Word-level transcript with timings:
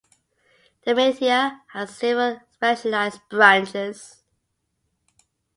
The 0.83 0.95
Militia 0.95 1.61
has 1.73 1.95
several 1.95 2.39
specialized 2.49 3.21
branches. 3.29 4.23